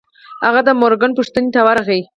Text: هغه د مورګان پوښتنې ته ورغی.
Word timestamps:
هغه 0.45 0.61
د 0.67 0.69
مورګان 0.79 1.11
پوښتنې 1.17 1.49
ته 1.55 1.59
ورغی. 1.67 2.01